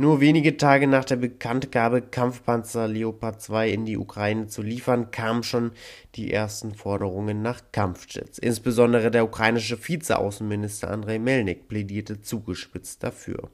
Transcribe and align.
Nur 0.00 0.22
wenige 0.22 0.56
Tage 0.56 0.86
nach 0.86 1.04
der 1.04 1.16
Bekanntgabe, 1.16 2.00
Kampfpanzer 2.00 2.88
Leopard 2.88 3.42
2 3.42 3.68
in 3.68 3.84
die 3.84 3.98
Ukraine 3.98 4.46
zu 4.46 4.62
liefern, 4.62 5.10
kamen 5.10 5.42
schon 5.42 5.72
die 6.14 6.32
ersten 6.32 6.74
Forderungen 6.74 7.42
nach 7.42 7.60
Kampfjets. 7.70 8.38
Insbesondere 8.38 9.10
der 9.10 9.24
ukrainische 9.24 9.76
Vizeaußenminister 9.76 10.90
Andrei 10.90 11.18
Melnik 11.18 11.68
plädierte 11.68 12.22
zugespitzt 12.22 13.02
dafür. 13.02 13.50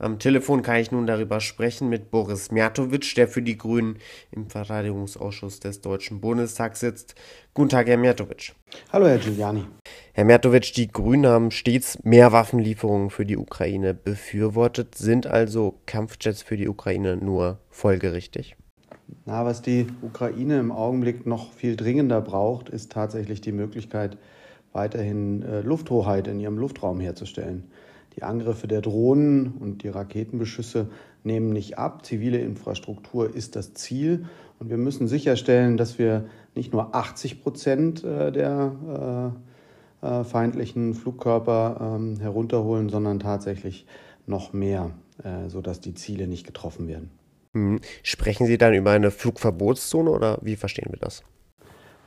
Am 0.00 0.18
Telefon 0.18 0.62
kann 0.62 0.80
ich 0.80 0.90
nun 0.90 1.06
darüber 1.06 1.38
sprechen 1.38 1.88
mit 1.88 2.10
Boris 2.10 2.50
Mjatovic, 2.50 3.14
der 3.14 3.28
für 3.28 3.42
die 3.42 3.56
Grünen 3.56 4.00
im 4.32 4.50
Verteidigungsausschuss 4.50 5.60
des 5.60 5.80
Deutschen 5.80 6.20
Bundestags 6.20 6.80
sitzt. 6.80 7.14
Guten 7.54 7.68
Tag, 7.68 7.86
Herr 7.86 7.98
Mjatovic. 7.98 8.52
Hallo, 8.92 9.06
Herr 9.06 9.18
Giuliani. 9.18 9.64
Herr 10.16 10.24
Mertovic, 10.24 10.72
die 10.74 10.86
Grünen 10.86 11.26
haben 11.26 11.50
stets 11.50 11.98
mehr 12.04 12.30
Waffenlieferungen 12.30 13.10
für 13.10 13.26
die 13.26 13.36
Ukraine 13.36 13.94
befürwortet. 13.94 14.94
Sind 14.94 15.26
also 15.26 15.80
Kampfjets 15.86 16.40
für 16.40 16.56
die 16.56 16.68
Ukraine 16.68 17.16
nur 17.16 17.58
folgerichtig? 17.68 18.54
Na, 19.26 19.44
was 19.44 19.60
die 19.60 19.88
Ukraine 20.02 20.60
im 20.60 20.70
Augenblick 20.70 21.26
noch 21.26 21.52
viel 21.52 21.74
dringender 21.74 22.20
braucht, 22.20 22.68
ist 22.68 22.92
tatsächlich 22.92 23.40
die 23.40 23.50
Möglichkeit, 23.50 24.16
weiterhin 24.72 25.42
äh, 25.42 25.62
Lufthoheit 25.62 26.28
in 26.28 26.38
ihrem 26.38 26.58
Luftraum 26.58 27.00
herzustellen. 27.00 27.64
Die 28.14 28.22
Angriffe 28.22 28.68
der 28.68 28.82
Drohnen 28.82 29.54
und 29.58 29.82
die 29.82 29.88
Raketenbeschüsse 29.88 30.90
nehmen 31.24 31.50
nicht 31.50 31.76
ab. 31.76 32.06
Zivile 32.06 32.38
Infrastruktur 32.38 33.34
ist 33.34 33.56
das 33.56 33.74
Ziel. 33.74 34.26
Und 34.60 34.70
wir 34.70 34.76
müssen 34.76 35.08
sicherstellen, 35.08 35.76
dass 35.76 35.98
wir 35.98 36.26
nicht 36.54 36.72
nur 36.72 36.94
80 36.94 37.42
Prozent 37.42 38.04
äh, 38.04 38.30
der 38.30 39.32
äh, 39.34 39.53
äh, 40.04 40.24
feindlichen 40.24 40.94
Flugkörper 40.94 41.96
ähm, 41.96 42.20
herunterholen, 42.20 42.88
sondern 42.88 43.20
tatsächlich 43.20 43.86
noch 44.26 44.52
mehr, 44.52 44.90
äh, 45.22 45.48
sodass 45.48 45.80
die 45.80 45.94
Ziele 45.94 46.26
nicht 46.26 46.46
getroffen 46.46 46.88
werden. 46.88 47.10
Hm. 47.54 47.80
Sprechen 48.02 48.46
Sie 48.46 48.58
dann 48.58 48.74
über 48.74 48.90
eine 48.90 49.10
Flugverbotszone 49.10 50.10
oder 50.10 50.38
wie 50.42 50.56
verstehen 50.56 50.88
wir 50.90 50.98
das? 50.98 51.22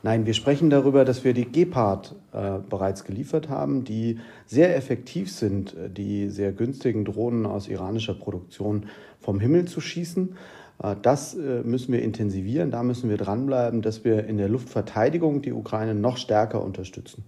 Nein, 0.04 0.26
wir 0.28 0.34
sprechen 0.34 0.70
darüber, 0.70 1.06
dass 1.06 1.24
wir 1.24 1.34
die 1.34 1.52
Gepard 1.52 2.16
äh, 2.32 2.60
bereits 2.70 3.04
geliefert 3.04 3.50
haben, 3.50 3.84
die 3.84 4.20
sehr 4.46 4.76
effektiv 4.76 5.32
sind, 5.32 5.76
die 5.90 6.30
sehr 6.30 6.52
günstigen 6.52 7.04
Drohnen 7.04 7.46
aus 7.46 7.68
iranischer 7.68 8.14
Produktion 8.14 8.86
vom 9.20 9.40
Himmel 9.40 9.66
zu 9.66 9.82
schießen. 9.82 10.38
Äh, 10.84 10.96
das 11.02 11.34
äh, 11.34 11.62
müssen 11.64 11.94
wir 11.94 12.04
intensivieren, 12.04 12.70
da 12.70 12.84
müssen 12.84 13.10
wir 13.10 13.18
dranbleiben, 13.18 13.82
dass 13.82 14.06
wir 14.06 14.26
in 14.26 14.38
der 14.38 14.50
Luftverteidigung 14.50 15.42
die 15.42 15.52
Ukraine 15.52 15.96
noch 15.96 16.18
stärker 16.18 16.64
unterstützen. 16.64 17.26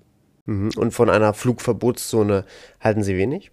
Mhm. 0.49 0.71
Und 0.77 0.91
von 0.91 1.09
einer 1.09 1.33
Flugverbotszone 1.33 2.43
halten 2.81 3.03
Sie 3.03 3.15
wenig? 3.15 3.51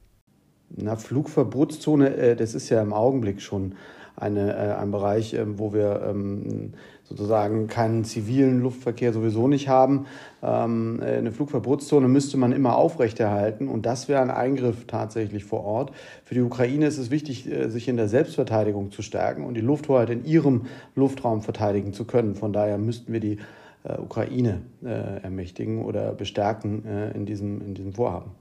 Na, 0.74 0.96
Flugverbotszone, 0.96 2.16
äh, 2.16 2.36
das 2.36 2.54
ist 2.54 2.70
ja 2.70 2.80
im 2.80 2.94
Augenblick 2.94 3.42
schon 3.42 3.74
eine, 4.16 4.56
äh, 4.56 4.74
ein 4.76 4.90
Bereich, 4.90 5.34
ähm, 5.34 5.58
wo 5.58 5.74
wir 5.74 6.02
ähm, 6.08 6.72
sozusagen 7.04 7.66
keinen 7.66 8.04
zivilen 8.04 8.62
Luftverkehr 8.62 9.12
sowieso 9.12 9.46
nicht 9.46 9.68
haben. 9.68 10.06
Ähm, 10.42 11.02
äh, 11.02 11.18
eine 11.18 11.32
Flugverbotszone 11.32 12.08
müsste 12.08 12.38
man 12.38 12.52
immer 12.52 12.76
aufrechterhalten 12.76 13.68
und 13.68 13.84
das 13.84 14.08
wäre 14.08 14.22
ein 14.22 14.30
Eingriff 14.30 14.86
tatsächlich 14.86 15.44
vor 15.44 15.64
Ort. 15.64 15.92
Für 16.24 16.34
die 16.34 16.40
Ukraine 16.40 16.86
ist 16.86 16.96
es 16.96 17.10
wichtig, 17.10 17.46
sich 17.66 17.88
in 17.88 17.98
der 17.98 18.08
Selbstverteidigung 18.08 18.90
zu 18.90 19.02
stärken 19.02 19.44
und 19.44 19.52
die 19.52 19.60
Lufthoheit 19.60 20.08
in 20.08 20.24
ihrem 20.24 20.62
Luftraum 20.94 21.42
verteidigen 21.42 21.92
zu 21.92 22.06
können. 22.06 22.34
Von 22.34 22.54
daher 22.54 22.78
müssten 22.78 23.12
wir 23.12 23.20
die 23.20 23.38
Ukraine 23.94 24.62
äh, 24.84 25.22
ermächtigen 25.22 25.84
oder 25.84 26.12
bestärken 26.12 26.84
äh, 26.84 27.10
in, 27.12 27.26
diesem, 27.26 27.60
in 27.60 27.74
diesem 27.74 27.92
Vorhaben. 27.92 28.32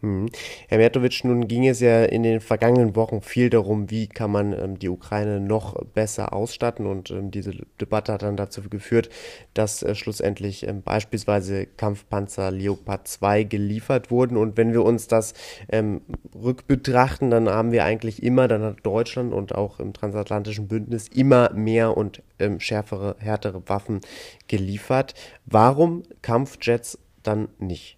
Hm. 0.00 0.26
Herr 0.68 0.78
Mertovic, 0.78 1.24
nun 1.24 1.48
ging 1.48 1.66
es 1.66 1.80
ja 1.80 2.04
in 2.04 2.22
den 2.22 2.40
vergangenen 2.40 2.94
Wochen 2.94 3.20
viel 3.20 3.50
darum, 3.50 3.90
wie 3.90 4.06
kann 4.06 4.30
man 4.30 4.52
ähm, 4.52 4.78
die 4.78 4.88
Ukraine 4.88 5.40
noch 5.40 5.74
besser 5.86 6.32
ausstatten 6.32 6.86
und 6.86 7.10
ähm, 7.10 7.32
diese 7.32 7.50
Debatte 7.80 8.12
hat 8.12 8.22
dann 8.22 8.36
dazu 8.36 8.62
geführt, 8.62 9.08
dass 9.54 9.82
äh, 9.82 9.96
schlussendlich 9.96 10.64
ähm, 10.64 10.82
beispielsweise 10.82 11.66
Kampfpanzer 11.66 12.52
Leopard 12.52 13.08
2 13.08 13.42
geliefert 13.42 14.12
wurden 14.12 14.36
und 14.36 14.56
wenn 14.56 14.72
wir 14.72 14.84
uns 14.84 15.08
das 15.08 15.34
ähm, 15.68 16.02
rückbetrachten, 16.32 17.30
dann 17.32 17.48
haben 17.48 17.72
wir 17.72 17.84
eigentlich 17.84 18.22
immer, 18.22 18.46
dann 18.46 18.62
hat 18.62 18.76
Deutschland 18.84 19.32
und 19.32 19.56
auch 19.56 19.80
im 19.80 19.94
transatlantischen 19.94 20.68
Bündnis 20.68 21.08
immer 21.08 21.52
mehr 21.54 21.96
und 21.96 22.22
ähm, 22.38 22.60
schärfere, 22.60 23.16
härtere 23.18 23.68
Waffen 23.68 24.00
geliefert. 24.46 25.14
Warum 25.44 26.04
Kampfjets 26.22 27.00
dann 27.24 27.48
nicht? 27.58 27.97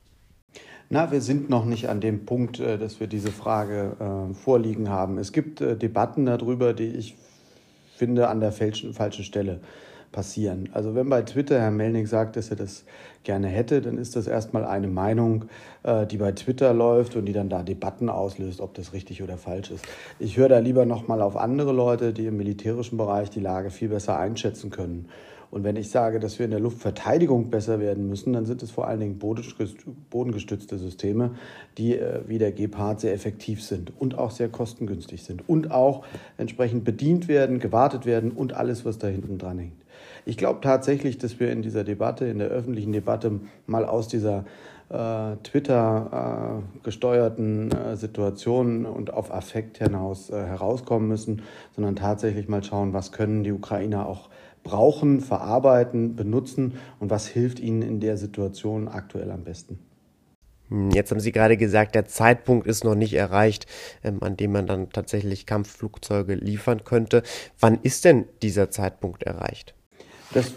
Na, 0.93 1.13
wir 1.13 1.21
sind 1.21 1.49
noch 1.49 1.67
nicht 1.67 1.89
an 1.89 2.01
dem 2.01 2.27
Punkt, 2.27 2.59
äh, 2.59 2.77
dass 2.77 2.99
wir 2.99 3.07
diese 3.07 3.31
Frage 3.31 3.93
äh, 4.01 4.35
vorliegen 4.35 4.89
haben. 4.89 5.19
Es 5.19 5.31
gibt 5.31 5.61
äh, 5.61 5.77
Debatten 5.77 6.27
darüber, 6.27 6.73
die 6.73 6.89
ich 6.89 7.17
finde 7.95 8.27
an 8.27 8.41
der 8.41 8.51
falschen, 8.51 8.93
falschen 8.93 9.23
Stelle 9.23 9.61
passieren. 10.11 10.69
Also 10.73 10.97
wenn 10.97 11.09
bei 11.09 11.23
Twitter 11.23 11.61
Herr 11.61 11.71
Melnick 11.71 12.09
sagt, 12.09 12.35
dass 12.35 12.51
er 12.51 12.57
das 12.57 12.83
gerne 13.23 13.47
hätte, 13.47 13.83
dann 13.83 13.99
ist 13.99 14.17
das 14.17 14.27
erstmal 14.27 14.65
eine 14.65 14.89
Meinung, 14.89 15.45
äh, 15.85 16.09
die 16.09 16.17
bei 16.17 16.33
Twitter 16.33 16.75
läuft 16.75 17.15
und 17.15 17.27
die 17.27 17.33
dann 17.33 17.49
da 17.49 17.63
Debatten 17.63 18.09
auslöst, 18.09 18.61
ob 18.61 18.75
das 18.75 18.93
richtig 18.93 19.23
oder 19.23 19.37
falsch 19.37 19.71
ist. 19.71 19.85
Ich 20.19 20.39
höre 20.39 20.49
da 20.49 20.59
lieber 20.59 20.87
nochmal 20.87 21.23
auf 21.23 21.37
andere 21.37 21.71
Leute, 21.71 22.13
die 22.13 22.27
im 22.27 22.37
militärischen 22.37 22.99
Bereich 22.99 23.31
die 23.31 23.39
Lage 23.39 23.71
viel 23.71 23.91
besser 23.91 24.19
einschätzen 24.19 24.71
können. 24.71 25.09
Und 25.51 25.65
wenn 25.65 25.77
ich 25.77 25.91
sage, 25.91 26.21
dass 26.21 26.39
wir 26.39 26.45
in 26.45 26.53
der 26.53 26.61
Luftverteidigung 26.61 27.51
besser 27.51 27.81
werden 27.81 28.09
müssen, 28.09 28.33
dann 28.33 28.47
sind 28.47 28.63
es 28.63 28.71
vor 28.71 28.87
allen 28.87 29.01
Dingen 29.01 29.19
bodengestützte 29.19 30.79
Systeme, 30.79 31.33
die 31.77 31.97
äh, 31.97 32.21
wie 32.27 32.39
der 32.39 32.53
Gepard 32.53 33.01
sehr 33.01 33.13
effektiv 33.13 33.63
sind 33.63 33.93
und 33.99 34.17
auch 34.17 34.31
sehr 34.31 34.49
kostengünstig 34.49 35.25
sind 35.25 35.49
und 35.49 35.71
auch 35.71 36.05
entsprechend 36.39 36.85
bedient 36.85 37.29
werden, 37.29 37.59
gewartet 37.59 38.07
werden 38.07 38.31
und 38.31 38.53
alles, 38.53 38.85
was 38.85 38.99
da 38.99 39.09
hinten 39.09 39.39
dran 39.39 39.59
hängt. 39.59 39.81
Ich 40.27 40.37
glaube 40.37 40.61
tatsächlich, 40.61 41.19
dass 41.19 41.41
wir 41.41 41.51
in 41.51 41.63
dieser 41.63 41.85
Debatte, 41.85 42.27
in 42.27 42.39
der 42.39 42.49
öffentlichen 42.49 42.93
Debatte 42.93 43.41
mal 43.67 43.85
aus 43.85 44.07
dieser 44.07 44.45
äh, 44.91 45.37
Twitter 45.45 46.63
äh, 46.85 46.89
äh, 46.89 47.97
Situationen 47.97 48.87
und 48.87 49.13
auf 49.13 49.33
Affekt 49.33 49.79
hinaus 49.79 50.31
äh, 50.31 50.35
herauskommen 50.35 51.09
müssen, 51.09 51.43
sondern 51.75 51.97
tatsächlich 51.97 52.49
mal 52.49 52.63
schauen, 52.63 52.93
was 52.93 53.13
können 53.13 53.45
die 53.45 53.53
Ukrainer 53.53 54.07
auch 54.07 54.29
brauchen, 54.63 55.21
verarbeiten, 55.21 56.17
benutzen 56.17 56.75
und 56.99 57.11
was 57.11 57.27
hilft 57.27 57.61
ihnen 57.61 57.83
in 57.83 58.01
der 58.01 58.17
Situation 58.17 58.89
aktuell 58.89 59.31
am 59.31 59.45
besten. 59.45 59.79
Hm, 60.69 60.91
jetzt 60.91 61.11
haben 61.11 61.21
Sie 61.21 61.33
gerade 61.33 61.57
gesagt, 61.57 61.95
der 61.95 62.07
Zeitpunkt 62.07 62.67
ist 62.67 62.85
noch 62.85 62.95
nicht 62.95 63.15
erreicht, 63.15 63.67
ähm, 64.03 64.23
an 64.23 64.37
dem 64.37 64.53
man 64.53 64.67
dann 64.67 64.91
tatsächlich 64.91 65.47
Kampfflugzeuge 65.47 66.35
liefern 66.35 66.85
könnte. 66.85 67.23
Wann 67.59 67.79
ist 67.83 68.05
denn 68.05 68.27
dieser 68.43 68.71
Zeitpunkt 68.71 69.23
erreicht? 69.25 69.75
Das 70.33 70.53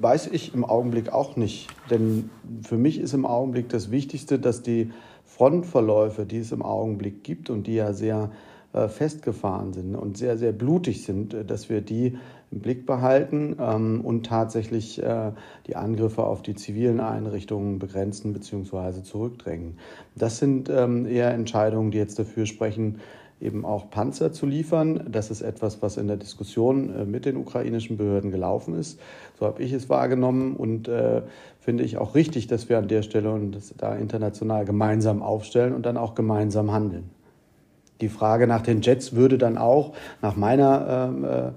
weiß 0.00 0.28
ich 0.28 0.54
im 0.54 0.64
Augenblick 0.64 1.12
auch 1.12 1.36
nicht. 1.36 1.68
Denn 1.90 2.30
für 2.62 2.78
mich 2.78 2.98
ist 2.98 3.12
im 3.12 3.26
Augenblick 3.26 3.68
das 3.68 3.90
Wichtigste, 3.90 4.38
dass 4.38 4.62
die 4.62 4.90
Frontverläufe, 5.24 6.24
die 6.24 6.38
es 6.38 6.52
im 6.52 6.62
Augenblick 6.62 7.22
gibt 7.22 7.50
und 7.50 7.66
die 7.66 7.74
ja 7.74 7.92
sehr 7.92 8.30
äh, 8.72 8.88
festgefahren 8.88 9.72
sind 9.72 9.94
und 9.94 10.16
sehr, 10.16 10.38
sehr 10.38 10.52
blutig 10.52 11.04
sind, 11.04 11.34
äh, 11.34 11.44
dass 11.44 11.68
wir 11.68 11.80
die 11.80 12.16
im 12.50 12.60
Blick 12.60 12.86
behalten 12.86 13.56
ähm, 13.60 14.00
und 14.02 14.26
tatsächlich 14.26 15.02
äh, 15.02 15.32
die 15.66 15.76
Angriffe 15.76 16.24
auf 16.24 16.42
die 16.42 16.54
zivilen 16.54 17.00
Einrichtungen 17.00 17.78
begrenzen 17.78 18.32
bzw. 18.32 19.02
zurückdrängen. 19.02 19.78
Das 20.14 20.38
sind 20.38 20.68
ähm, 20.70 21.06
eher 21.06 21.32
Entscheidungen, 21.32 21.90
die 21.90 21.98
jetzt 21.98 22.18
dafür 22.18 22.46
sprechen, 22.46 23.00
eben 23.40 23.64
auch 23.64 23.90
Panzer 23.90 24.32
zu 24.32 24.46
liefern. 24.46 25.06
Das 25.10 25.30
ist 25.30 25.42
etwas, 25.42 25.80
was 25.82 25.96
in 25.96 26.08
der 26.08 26.16
Diskussion 26.16 26.94
äh, 26.94 27.04
mit 27.04 27.24
den 27.24 27.36
ukrainischen 27.36 27.96
Behörden 27.96 28.30
gelaufen 28.30 28.74
ist. 28.74 28.98
So 29.38 29.46
habe 29.46 29.62
ich 29.62 29.72
es 29.72 29.88
wahrgenommen 29.88 30.56
und 30.56 30.88
äh, 30.88 31.22
finde 31.60 31.84
ich 31.84 31.98
auch 31.98 32.14
richtig, 32.14 32.46
dass 32.46 32.68
wir 32.68 32.78
an 32.78 32.88
der 32.88 33.02
Stelle 33.02 33.30
und 33.30 33.58
da 33.78 33.94
international 33.94 34.64
gemeinsam 34.64 35.22
aufstellen 35.22 35.74
und 35.74 35.86
dann 35.86 35.96
auch 35.96 36.14
gemeinsam 36.14 36.72
handeln. 36.72 37.10
Die 38.00 38.08
Frage 38.08 38.46
nach 38.46 38.62
den 38.62 38.80
Jets 38.80 39.14
würde 39.14 39.38
dann 39.38 39.58
auch 39.58 39.92
nach 40.22 40.36
meiner, 40.36 41.10
ähm, 41.10 41.24
äh, 41.24 41.50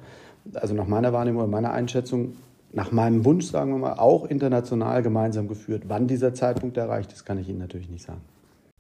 also 0.54 0.74
nach 0.74 0.88
meiner 0.88 1.14
Wahrnehmung 1.14 1.44
und 1.44 1.50
meiner 1.50 1.72
Einschätzung, 1.72 2.36
nach 2.74 2.92
meinem 2.92 3.26
Wunsch, 3.26 3.46
sagen 3.46 3.72
wir 3.72 3.80
mal, 3.80 3.94
auch 3.94 4.26
international 4.26 5.04
gemeinsam 5.04 5.48
geführt. 5.48 5.84
Wann 5.88 6.08
dieser 6.08 6.34
Zeitpunkt 6.34 6.78
erreicht 6.78 7.12
ist, 7.12 7.26
kann 7.26 7.38
ich 7.38 7.50
Ihnen 7.50 7.60
natürlich 7.60 7.90
nicht 7.90 8.06
sagen. 8.06 8.22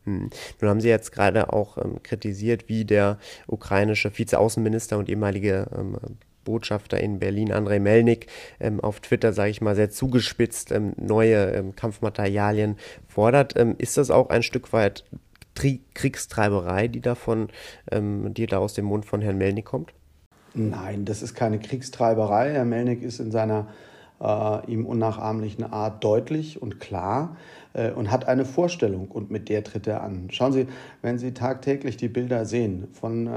Hm. 0.05 0.29
Nun 0.59 0.69
haben 0.69 0.81
Sie 0.81 0.89
jetzt 0.89 1.11
gerade 1.11 1.53
auch 1.53 1.77
ähm, 1.77 2.01
kritisiert, 2.01 2.69
wie 2.69 2.85
der 2.85 3.17
ukrainische 3.47 4.17
Vizeaußenminister 4.17 4.97
und 4.97 5.09
ehemalige 5.09 5.67
ähm, 5.77 5.97
Botschafter 6.43 6.99
in 6.99 7.19
Berlin, 7.19 7.51
Andrei 7.51 7.79
Melnik, 7.79 8.27
ähm, 8.59 8.79
auf 8.79 8.99
Twitter, 8.99 9.31
sage 9.33 9.51
ich 9.51 9.61
mal, 9.61 9.75
sehr 9.75 9.91
zugespitzt 9.91 10.71
ähm, 10.71 10.93
neue 10.97 11.51
ähm, 11.51 11.75
Kampfmaterialien 11.75 12.77
fordert. 13.07 13.55
Ähm, 13.57 13.75
ist 13.77 13.97
das 13.97 14.09
auch 14.09 14.29
ein 14.29 14.41
Stück 14.43 14.73
weit 14.73 15.03
Tri 15.53 15.81
Kriegstreiberei, 15.93 16.87
die 16.87 17.01
davon, 17.01 17.49
die 17.91 18.45
da 18.45 18.59
aus 18.59 18.73
dem 18.73 18.85
Mund 18.85 19.05
von 19.05 19.19
Herrn 19.19 19.37
Melnik 19.37 19.65
kommt? 19.65 19.91
Nein, 20.53 21.05
das 21.05 21.21
ist 21.21 21.33
keine 21.33 21.59
Kriegstreiberei. 21.59 22.51
Herr 22.51 22.65
Melnik 22.65 23.01
ist 23.01 23.19
in 23.19 23.31
seiner 23.31 23.67
äh, 24.19 24.65
ihm 24.71 24.85
unnachahmlichen 24.85 25.71
Art 25.71 26.03
deutlich 26.03 26.61
und 26.61 26.79
klar 26.79 27.37
äh, 27.73 27.91
und 27.91 28.11
hat 28.11 28.27
eine 28.27 28.45
Vorstellung 28.45 29.07
und 29.07 29.31
mit 29.31 29.49
der 29.49 29.63
tritt 29.63 29.87
er 29.87 30.03
an. 30.03 30.27
Schauen 30.31 30.51
Sie, 30.51 30.67
wenn 31.01 31.17
Sie 31.17 31.33
tagtäglich 31.33 31.97
die 31.97 32.07
Bilder 32.07 32.45
sehen 32.45 32.87
von 32.91 33.27
äh, 33.27 33.31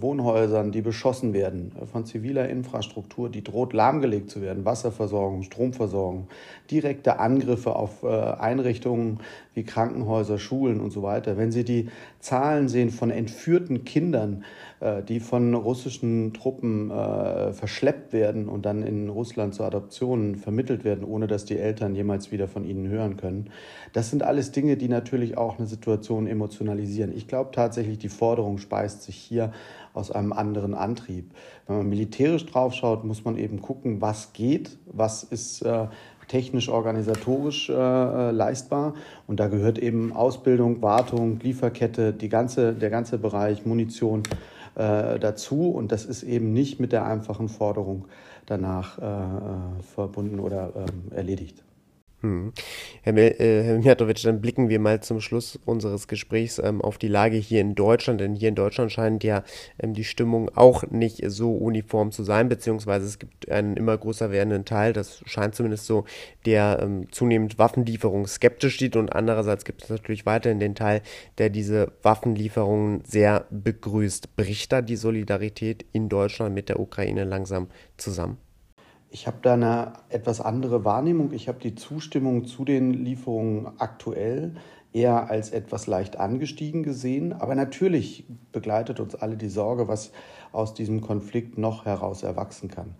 Wohnhäusern, 0.00 0.72
die 0.72 0.82
beschossen 0.82 1.32
werden, 1.32 1.72
äh, 1.80 1.86
von 1.86 2.04
ziviler 2.04 2.48
Infrastruktur, 2.48 3.28
die 3.28 3.44
droht 3.44 3.72
lahmgelegt 3.72 4.30
zu 4.30 4.42
werden, 4.42 4.64
Wasserversorgung, 4.64 5.42
Stromversorgung, 5.42 6.28
direkte 6.70 7.18
Angriffe 7.18 7.76
auf 7.76 8.02
äh, 8.02 8.08
Einrichtungen 8.08 9.20
wie 9.54 9.64
Krankenhäuser, 9.64 10.38
Schulen 10.38 10.80
und 10.80 10.90
so 10.90 11.02
weiter, 11.02 11.36
wenn 11.36 11.52
Sie 11.52 11.64
die 11.64 11.88
Zahlen 12.20 12.68
sehen 12.68 12.90
von 12.90 13.10
entführten 13.10 13.84
Kindern, 13.84 14.44
äh, 14.80 15.02
die 15.02 15.20
von 15.20 15.54
russischen 15.54 16.32
Truppen 16.34 16.88
verschleppt 16.88 18.12
werden 18.12 18.48
und 18.48 18.64
dann 18.66 18.82
in 18.82 19.08
Russland 19.08 19.54
zur 19.54 19.66
Adoption 19.66 20.36
vermittelt 20.36 20.84
werden, 20.84 21.04
ohne 21.04 21.26
dass 21.26 21.44
die 21.44 21.58
Eltern 21.58 21.94
jemals 21.94 22.32
wieder 22.32 22.48
von 22.48 22.64
ihnen 22.64 22.88
hören 22.88 23.16
können. 23.16 23.50
Das 23.92 24.10
sind 24.10 24.22
alles 24.22 24.52
Dinge, 24.52 24.76
die 24.76 24.88
natürlich 24.88 25.36
auch 25.36 25.58
eine 25.58 25.66
Situation 25.66 26.26
emotionalisieren. 26.26 27.16
Ich 27.16 27.28
glaube 27.28 27.50
tatsächlich, 27.52 27.98
die 27.98 28.08
Forderung 28.08 28.58
speist 28.58 29.02
sich 29.02 29.16
hier 29.16 29.52
aus 29.94 30.10
einem 30.10 30.32
anderen 30.32 30.74
Antrieb. 30.74 31.30
Wenn 31.66 31.78
man 31.78 31.88
militärisch 31.88 32.46
draufschaut, 32.46 33.04
muss 33.04 33.24
man 33.24 33.36
eben 33.36 33.60
gucken, 33.60 34.00
was 34.00 34.32
geht, 34.32 34.78
was 34.86 35.22
ist 35.22 35.62
äh, 35.62 35.86
technisch 36.28 36.68
organisatorisch 36.68 37.68
äh, 37.68 38.30
leistbar. 38.30 38.94
Und 39.26 39.40
da 39.40 39.48
gehört 39.48 39.78
eben 39.78 40.12
Ausbildung, 40.12 40.80
Wartung, 40.82 41.40
Lieferkette, 41.40 42.12
die 42.12 42.28
ganze, 42.28 42.74
der 42.74 42.90
ganze 42.90 43.18
Bereich 43.18 43.66
Munition 43.66 44.22
äh, 44.74 45.18
dazu. 45.18 45.70
Und 45.70 45.90
das 45.90 46.04
ist 46.04 46.22
eben 46.22 46.52
nicht 46.52 46.78
mit 46.78 46.92
der 46.92 47.04
einfachen 47.04 47.48
Forderung 47.48 48.06
danach 48.46 48.98
äh, 48.98 49.02
äh 49.02 49.82
verbunden 49.94 50.38
oder 50.38 50.72
ähm, 50.76 51.12
erledigt. 51.12 51.64
Hm. 52.20 52.52
Herr, 53.02 53.16
äh, 53.16 53.62
Herr 53.62 53.78
Mijatovic, 53.78 54.20
dann 54.22 54.40
blicken 54.40 54.68
wir 54.68 54.80
mal 54.80 55.00
zum 55.00 55.20
Schluss 55.20 55.56
unseres 55.64 56.08
Gesprächs 56.08 56.58
ähm, 56.58 56.82
auf 56.82 56.98
die 56.98 57.06
Lage 57.06 57.36
hier 57.36 57.60
in 57.60 57.76
Deutschland, 57.76 58.20
denn 58.20 58.34
hier 58.34 58.48
in 58.48 58.56
Deutschland 58.56 58.90
scheint 58.90 59.22
ja 59.22 59.44
ähm, 59.78 59.94
die 59.94 60.02
Stimmung 60.02 60.50
auch 60.56 60.82
nicht 60.90 61.22
so 61.30 61.54
uniform 61.54 62.10
zu 62.10 62.24
sein, 62.24 62.48
beziehungsweise 62.48 63.06
es 63.06 63.20
gibt 63.20 63.48
einen 63.48 63.76
immer 63.76 63.96
größer 63.96 64.32
werdenden 64.32 64.64
Teil, 64.64 64.92
das 64.92 65.22
scheint 65.26 65.54
zumindest 65.54 65.86
so, 65.86 66.06
der 66.44 66.80
ähm, 66.82 67.06
zunehmend 67.12 67.56
Waffenlieferungen 67.60 68.26
skeptisch 68.26 68.80
sieht 68.80 68.96
und 68.96 69.12
andererseits 69.12 69.64
gibt 69.64 69.84
es 69.84 69.88
natürlich 69.88 70.26
weiterhin 70.26 70.58
den 70.58 70.74
Teil, 70.74 71.02
der 71.38 71.50
diese 71.50 71.92
Waffenlieferungen 72.02 73.04
sehr 73.04 73.46
begrüßt. 73.50 74.34
Bricht 74.34 74.72
da 74.72 74.82
die 74.82 74.96
Solidarität 74.96 75.86
in 75.92 76.08
Deutschland 76.08 76.52
mit 76.52 76.68
der 76.68 76.80
Ukraine 76.80 77.22
langsam 77.22 77.68
zusammen? 77.96 78.38
Ich 79.10 79.26
habe 79.26 79.38
da 79.40 79.54
eine 79.54 79.94
etwas 80.10 80.40
andere 80.40 80.84
Wahrnehmung. 80.84 81.32
Ich 81.32 81.48
habe 81.48 81.58
die 81.58 81.74
Zustimmung 81.74 82.44
zu 82.44 82.64
den 82.64 82.92
Lieferungen 82.92 83.68
aktuell 83.78 84.54
eher 84.92 85.30
als 85.30 85.50
etwas 85.50 85.86
leicht 85.86 86.18
angestiegen 86.18 86.82
gesehen. 86.82 87.32
Aber 87.32 87.54
natürlich 87.54 88.26
begleitet 88.52 89.00
uns 89.00 89.14
alle 89.14 89.36
die 89.36 89.48
Sorge, 89.48 89.88
was 89.88 90.12
aus 90.52 90.74
diesem 90.74 91.00
Konflikt 91.00 91.56
noch 91.56 91.86
heraus 91.86 92.22
erwachsen 92.22 92.68
kann. 92.68 92.94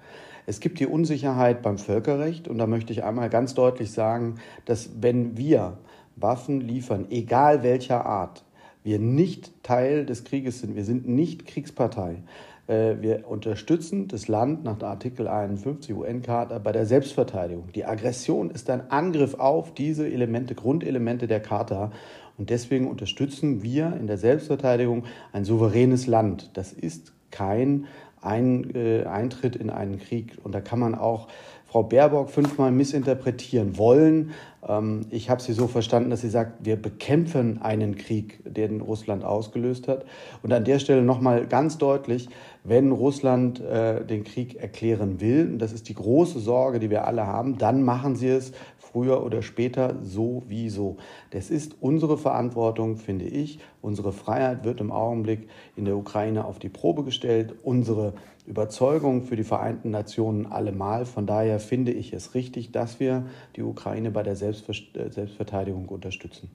Es 0.47 0.61
gibt 0.61 0.81
die 0.81 0.87
Unsicherheit 0.87 1.61
beim 1.61 1.77
Völkerrecht 1.77 2.49
und 2.49 2.57
da 2.57 2.67
möchte 2.67 2.93
ich 2.93 3.05
einmal 3.05 3.29
ganz 3.29 3.53
deutlich 3.53 3.93
sagen, 3.93 4.37
dass 4.65 4.91
wenn 5.03 5.37
wir 5.37 5.77
Waffen 6.17 6.63
liefern, 6.63 7.07
egal 7.11 7.63
welcher 7.63 8.07
Art, 8.07 8.45
wir 8.83 8.99
nicht 8.99 9.63
Teil 9.63 10.07
des 10.07 10.25
Krieges 10.25 10.61
sind, 10.61 10.75
wir 10.75 10.85
sind 10.85 11.07
nicht 11.07 11.47
Kriegspartei, 11.47 12.23
wir 12.69 13.25
unterstützen 13.27 14.09
das 14.09 14.29
Land 14.29 14.63
nach 14.63 14.79
Artikel 14.83 15.27
51 15.27 15.95
UN-Charta 15.95 16.59
bei 16.59 16.71
der 16.71 16.85
Selbstverteidigung. 16.85 17.73
Die 17.75 17.87
Aggression 17.87 18.51
ist 18.51 18.69
ein 18.69 18.91
Angriff 18.91 19.35
auf 19.35 19.73
diese 19.73 20.07
Elemente, 20.07 20.55
Grundelemente 20.55 21.27
der 21.27 21.41
Charta. 21.41 21.93
Und 22.37 22.51
deswegen 22.51 22.87
unterstützen 22.87 23.63
wir 23.63 23.97
in 23.99 24.07
der 24.07 24.19
Selbstverteidigung 24.19 25.05
ein 25.33 25.45
souveränes 25.45 26.07
Land. 26.07 26.51
Das 26.59 26.73
ist 26.75 27.15
kein 27.31 27.87
ein, 28.21 28.75
äh, 28.75 29.05
Eintritt 29.05 29.57
in 29.57 29.71
einen 29.71 29.99
Krieg. 29.99 30.37
Und 30.43 30.55
da 30.55 30.61
kann 30.61 30.79
man 30.79 30.95
auch 30.95 31.29
Frau 31.69 31.83
Baerbock 31.83 32.31
fünfmal 32.31 32.73
missinterpretieren 32.73 33.77
wollen. 33.77 34.31
Ähm, 34.67 35.03
ich 35.11 35.29
habe 35.29 35.43
sie 35.43 35.53
so 35.53 35.69
verstanden, 35.69 36.09
dass 36.09 36.23
sie 36.23 36.31
sagt, 36.31 36.65
wir 36.65 36.77
bekämpfen 36.77 37.61
einen 37.61 37.97
Krieg, 37.97 38.41
den 38.45 38.81
Russland 38.81 39.23
ausgelöst 39.23 39.87
hat. 39.87 40.07
Und 40.43 40.51
an 40.53 40.65
der 40.65 40.79
Stelle 40.79 41.03
nochmal 41.03 41.47
ganz 41.47 41.77
deutlich, 41.77 42.31
wenn 42.65 42.91
Russland 42.91 43.61
äh, 43.61 44.03
den 44.03 44.25
Krieg 44.25 44.57
erklären 44.57 45.21
will, 45.21 45.47
und 45.53 45.59
das 45.59 45.73
ist 45.73 45.91
die 45.91 45.95
große 45.95 46.41
Sorge, 46.41 46.79
die 46.79 46.89
wir 46.89 47.07
alle 47.07 47.27
haben, 47.27 47.59
dann 47.59 47.83
machen 47.83 48.17
sie 48.17 48.29
es 48.29 48.53
früher 48.79 49.23
oder 49.23 49.43
später 49.43 49.97
sowieso. 50.03 50.97
Das 51.31 51.51
ist 51.51 51.77
unsere 51.81 52.17
Verantwortung, 52.17 52.97
finde 52.97 53.27
ich. 53.27 53.59
Unsere 53.83 54.13
Freiheit 54.13 54.65
wird 54.65 54.81
im 54.81 54.91
Augenblick 54.91 55.49
in 55.77 55.85
der 55.85 55.97
Ukraine 55.97 56.47
auf 56.47 56.59
die 56.59 56.71
Probe 56.71 57.05
gestellt. 57.05 57.55
Unsere 57.63 58.15
Überzeugung 58.49 59.23
für 59.23 59.37
die 59.37 59.45
Vereinten 59.45 59.91
Nationen 59.91 60.47
allemal. 60.47 61.05
Von 61.05 61.27
daher 61.27 61.61
finde 61.61 61.93
ich 61.93 62.13
es 62.13 62.35
richtig, 62.35 62.73
dass 62.73 62.99
wir 62.99 63.27
die 63.57 63.63
Ukraine 63.63 64.11
bei 64.11 64.23
der 64.23 64.37
Selbstver 64.37 64.73
äh, 64.95 65.11
Selbstverteidigung 65.11 65.87
unterstützen. 65.89 66.51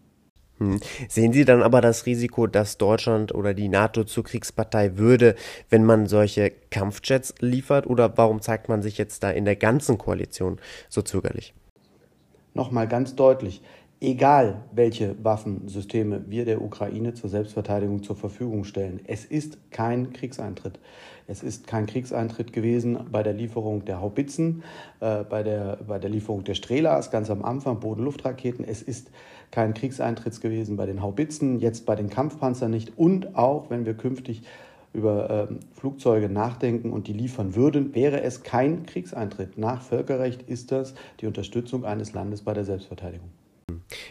Hm. 0.57 0.80
Sehen 1.07 1.34
Sie 1.34 1.45
dann 1.45 1.62
aber 1.62 1.81
das 1.81 2.06
Risiko, 2.06 2.48
dass 2.48 2.78
Deutschland 2.78 3.34
oder 3.34 3.54
die 3.54 3.69
NATO 3.69 4.04
zur 4.04 4.24
Kriegspartei 4.24 4.98
würde, 4.98 5.36
wenn 5.69 5.84
man 5.84 6.07
solche 6.07 6.51
Kampfjets 6.72 7.36
liefert? 7.40 7.88
Oder 7.88 8.18
warum 8.18 8.42
zeigt 8.42 8.69
man 8.69 8.81
sich 8.81 8.98
jetzt 8.98 9.24
da 9.24 9.30
in 9.30 9.46
der 9.46 9.56
ganzen 9.56 9.98
Koalition 9.98 10.60
so 10.89 11.01
zögerlich? 11.01 11.54
Nochmal 12.56 12.88
ganz 12.88 13.16
deutlich, 13.16 13.63
egal 14.04 14.64
welche 14.72 15.16
Waffensysteme 15.24 16.26
wir 16.28 16.46
der 16.46 16.62
Ukraine 16.62 17.14
zur 17.14 17.30
Selbstverteidigung 17.30 18.04
zur 18.04 18.16
Verfügung 18.16 18.66
stellen, 18.66 19.00
es 19.08 19.26
ist 19.26 19.72
kein 19.72 20.14
Kriegseintritt. 20.14 20.80
Es 21.26 21.42
ist 21.42 21.68
kein 21.68 21.86
Kriegseintritt 21.86 22.52
gewesen 22.52 23.00
bei 23.10 23.24
der 23.24 23.34
Lieferung 23.34 23.86
der 23.86 24.02
Haubitzen, 24.02 24.64
äh, 25.00 25.24
bei, 25.24 25.42
der, 25.42 25.78
bei 25.88 25.98
der 25.98 26.10
Lieferung 26.10 26.44
der 26.44 26.54
Strelas 26.54 27.12
ganz 27.12 27.30
am 27.30 27.46
Anfang, 27.46 27.80
Boden-Luftraketen. 27.80 28.66
Es 28.66 28.82
ist 28.82 29.10
kein 29.50 29.74
Kriegseintritt 29.74 30.42
gewesen 30.42 30.76
bei 30.76 30.86
den 30.86 31.02
Haubitzen, 31.02 31.60
jetzt 31.60 31.86
bei 31.86 31.96
den 31.96 32.10
Kampfpanzern 32.10 32.72
nicht. 32.72 32.98
Und 32.98 33.38
auch, 33.38 33.70
wenn 33.70 33.86
wir 33.86 33.94
künftig 33.94 34.44
über 34.92 35.48
äh, 35.50 35.56
Flugzeuge 35.72 36.28
nachdenken 36.28 36.92
und 36.92 37.08
die 37.08 37.14
liefern 37.14 37.56
würden, 37.56 37.96
wäre 37.96 38.22
es 38.22 38.44
kein 38.44 38.86
Kriegseintritt. 38.86 39.58
Nach 39.58 39.82
Völkerrecht 39.82 40.44
ist 40.44 40.74
das 40.74 40.94
die 41.22 41.26
Unterstützung 41.26 41.86
eines 41.86 42.14
Landes 42.14 42.42
bei 42.42 42.54
der 42.54 42.66
Selbstverteidigung. 42.66 43.30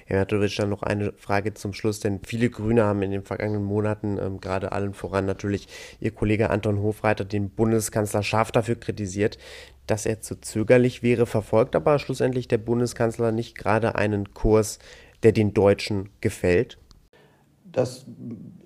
Herr 0.07 0.19
Matovic, 0.21 0.57
dann 0.57 0.71
noch 0.71 0.83
eine 0.83 1.13
Frage 1.17 1.55
zum 1.55 1.73
Schluss, 1.73 2.01
denn 2.01 2.21
viele 2.25 2.51
Grüne 2.51 2.85
haben 2.85 3.03
in 3.03 3.11
den 3.11 3.23
vergangenen 3.23 3.65
Monaten, 3.65 4.19
ähm, 4.19 4.41
gerade 4.41 4.73
allen 4.73 4.95
voran 4.95 5.27
natürlich 5.27 5.69
Ihr 6.01 6.13
Kollege 6.13 6.51
Anton 6.51 6.81
Hofreiter, 6.81 7.25
den 7.25 7.51
Bundeskanzler 7.51 8.23
scharf 8.23 8.53
dafür 8.53 8.77
kritisiert, 8.77 9.39
dass 9.87 10.07
er 10.07 10.21
zu 10.21 10.41
zögerlich 10.41 11.03
wäre, 11.03 11.27
verfolgt 11.27 11.77
aber 11.77 11.99
schlussendlich 11.99 12.49
der 12.49 12.59
Bundeskanzler 12.59 13.33
nicht 13.33 13.57
gerade 13.57 13.95
einen 13.95 14.33
Kurs, 14.35 14.79
der 15.23 15.33
den 15.33 15.55
Deutschen 15.55 16.11
gefällt? 16.21 16.79
Das 17.73 18.07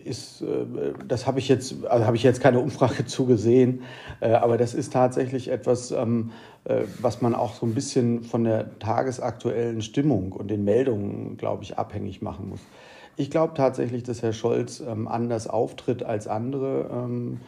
ist, 0.05 0.43
äh, 0.43 0.67
das 1.07 1.27
habe 1.27 1.39
ich 1.39 1.49
jetzt, 1.49 1.85
also 1.87 2.07
habe 2.07 2.17
ich 2.17 2.23
jetzt 2.23 2.41
keine 2.41 2.61
Umfrage 2.61 3.05
zugesehen, 3.07 3.83
äh, 4.21 4.33
aber 4.33 4.57
das 4.57 4.75
ist 4.75 4.93
tatsächlich 4.93 5.49
etwas, 5.49 5.91
ähm, 5.91 6.33
äh, 6.65 6.83
was 7.01 7.23
man 7.23 7.35
auch 7.35 7.55
so 7.55 7.67
ein 7.67 7.75
bisschen 7.75 8.23
von 8.23 8.45
der 8.45 8.79
tagesaktuellen 8.79 9.83
Stimmung 9.83 10.33
und 10.33 10.51
den 10.51 10.65
Meldungen, 10.65 11.37
glaube 11.37 11.63
ich, 11.63 11.79
abhängig 11.79 12.23
machen 12.23 12.49
muss. 12.49 12.61
Ich 13.17 13.31
glaube 13.31 13.55
tatsächlich, 13.55 14.03
dass 14.03 14.23
Herr 14.23 14.35
Scholz 14.35 14.81
ähm, 14.81 15.09
anders 15.09 15.49
auftritt 15.49 16.03
als 16.03 16.29
andere 16.29 16.91
ähm, 16.93 17.41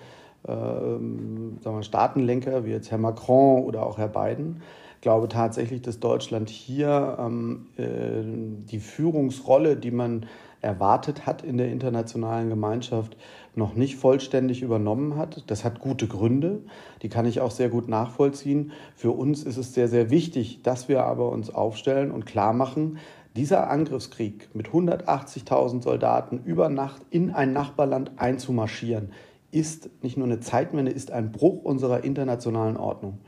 äh, 0.46 0.52
wir, 0.52 1.82
Staatenlenker, 1.82 2.64
wie 2.64 2.70
jetzt 2.70 2.90
Herr 2.90 2.98
Macron 2.98 3.64
oder 3.64 3.84
auch 3.84 3.98
Herr 3.98 4.08
Biden. 4.08 4.62
Glaube 5.00 5.28
tatsächlich, 5.28 5.82
dass 5.82 6.00
Deutschland 6.00 6.50
hier 6.50 7.16
ähm, 7.20 7.66
äh, 7.76 8.66
die 8.70 8.80
Führungsrolle, 8.80 9.76
die 9.76 9.92
man 9.92 10.26
erwartet 10.60 11.24
hat 11.24 11.42
in 11.42 11.56
der 11.56 11.68
internationalen 11.68 12.48
Gemeinschaft, 12.48 13.16
noch 13.54 13.74
nicht 13.74 13.96
vollständig 13.96 14.62
übernommen 14.62 15.16
hat. 15.16 15.44
Das 15.46 15.64
hat 15.64 15.78
gute 15.80 16.08
Gründe, 16.08 16.62
die 17.02 17.08
kann 17.08 17.26
ich 17.26 17.40
auch 17.40 17.52
sehr 17.52 17.68
gut 17.68 17.88
nachvollziehen. 17.88 18.72
Für 18.96 19.12
uns 19.12 19.44
ist 19.44 19.56
es 19.56 19.74
sehr, 19.74 19.88
sehr 19.88 20.10
wichtig, 20.10 20.62
dass 20.62 20.88
wir 20.88 21.04
aber 21.04 21.30
uns 21.30 21.54
aufstellen 21.54 22.10
und 22.10 22.26
klar 22.26 22.52
machen, 22.52 22.98
dieser 23.36 23.70
Angriffskrieg 23.70 24.48
mit 24.52 24.68
180.000 24.70 25.82
Soldaten 25.82 26.42
über 26.44 26.68
Nacht 26.68 27.02
in 27.10 27.32
ein 27.32 27.52
Nachbarland 27.52 28.12
einzumarschieren, 28.16 29.12
ist 29.52 29.90
nicht 30.02 30.16
nur 30.16 30.26
eine 30.26 30.40
Zeitwende, 30.40 30.90
ist 30.90 31.12
ein 31.12 31.30
Bruch 31.30 31.62
unserer 31.62 32.02
internationalen 32.02 32.76
Ordnung. 32.76 33.18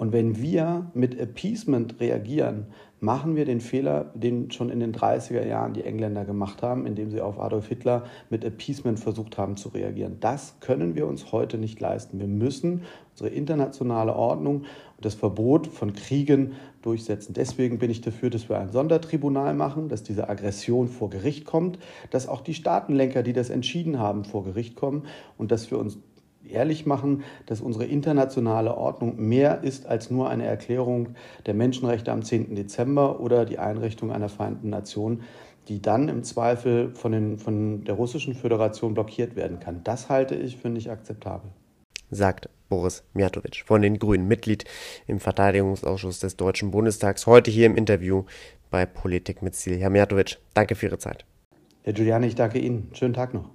Und 0.00 0.14
wenn 0.14 0.40
wir 0.40 0.90
mit 0.94 1.20
Appeasement 1.20 2.00
reagieren, 2.00 2.68
machen 3.00 3.36
wir 3.36 3.44
den 3.44 3.60
Fehler, 3.60 4.10
den 4.14 4.50
schon 4.50 4.70
in 4.70 4.80
den 4.80 4.94
30er 4.94 5.46
Jahren 5.46 5.74
die 5.74 5.84
Engländer 5.84 6.24
gemacht 6.24 6.62
haben, 6.62 6.86
indem 6.86 7.10
sie 7.10 7.20
auf 7.20 7.38
Adolf 7.38 7.68
Hitler 7.68 8.04
mit 8.30 8.42
Appeasement 8.42 8.98
versucht 8.98 9.36
haben 9.36 9.58
zu 9.58 9.68
reagieren. 9.68 10.16
Das 10.18 10.58
können 10.60 10.94
wir 10.94 11.06
uns 11.06 11.32
heute 11.32 11.58
nicht 11.58 11.80
leisten. 11.80 12.18
Wir 12.18 12.28
müssen 12.28 12.84
unsere 13.10 13.28
internationale 13.28 14.16
Ordnung 14.16 14.62
und 14.96 15.04
das 15.04 15.14
Verbot 15.14 15.66
von 15.66 15.92
Kriegen 15.92 16.52
durchsetzen. 16.80 17.34
Deswegen 17.34 17.78
bin 17.78 17.90
ich 17.90 18.00
dafür, 18.00 18.30
dass 18.30 18.48
wir 18.48 18.58
ein 18.58 18.70
Sondertribunal 18.70 19.52
machen, 19.52 19.90
dass 19.90 20.02
diese 20.02 20.30
Aggression 20.30 20.88
vor 20.88 21.10
Gericht 21.10 21.44
kommt, 21.44 21.78
dass 22.10 22.26
auch 22.26 22.40
die 22.40 22.54
Staatenlenker, 22.54 23.22
die 23.22 23.34
das 23.34 23.50
entschieden 23.50 23.98
haben, 23.98 24.24
vor 24.24 24.44
Gericht 24.44 24.76
kommen 24.76 25.02
und 25.36 25.50
dass 25.50 25.70
wir 25.70 25.78
uns 25.78 25.98
ehrlich 26.52 26.86
machen, 26.86 27.22
dass 27.46 27.60
unsere 27.60 27.84
internationale 27.84 28.76
Ordnung 28.76 29.16
mehr 29.16 29.62
ist 29.62 29.86
als 29.86 30.10
nur 30.10 30.28
eine 30.28 30.46
Erklärung 30.46 31.10
der 31.46 31.54
Menschenrechte 31.54 32.12
am 32.12 32.22
10. 32.22 32.54
Dezember 32.54 33.20
oder 33.20 33.44
die 33.44 33.58
Einrichtung 33.58 34.12
einer 34.12 34.28
Vereinten 34.28 34.70
Nation, 34.70 35.22
die 35.68 35.80
dann 35.80 36.08
im 36.08 36.24
Zweifel 36.24 36.94
von, 36.94 37.12
den, 37.12 37.38
von 37.38 37.84
der 37.84 37.94
Russischen 37.94 38.34
Föderation 38.34 38.94
blockiert 38.94 39.36
werden 39.36 39.60
kann. 39.60 39.82
Das 39.84 40.08
halte 40.08 40.34
ich 40.34 40.56
für 40.56 40.68
nicht 40.68 40.90
akzeptabel. 40.90 41.50
Sagt 42.10 42.48
Boris 42.68 43.04
Mijatovic 43.14 43.62
von 43.64 43.82
den 43.82 43.98
Grünen, 43.98 44.26
Mitglied 44.26 44.64
im 45.06 45.20
Verteidigungsausschuss 45.20 46.18
des 46.18 46.36
Deutschen 46.36 46.70
Bundestags, 46.70 47.26
heute 47.26 47.50
hier 47.50 47.66
im 47.66 47.76
Interview 47.76 48.24
bei 48.70 48.86
Politik 48.86 49.42
mit 49.42 49.54
Ziel. 49.54 49.78
Herr 49.78 49.90
Mijatovic, 49.90 50.38
danke 50.54 50.74
für 50.74 50.86
Ihre 50.86 50.98
Zeit. 50.98 51.24
Herr 51.82 51.92
Giuliani, 51.92 52.26
ich 52.26 52.34
danke 52.34 52.58
Ihnen. 52.58 52.90
Schönen 52.92 53.14
Tag 53.14 53.34
noch. 53.34 53.50